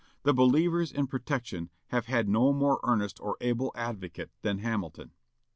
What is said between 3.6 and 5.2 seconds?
advocate than Hamilton.